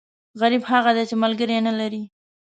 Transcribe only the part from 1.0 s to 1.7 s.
چې ملکری